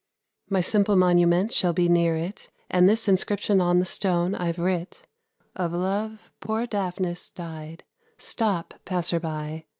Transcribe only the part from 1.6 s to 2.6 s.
be near it,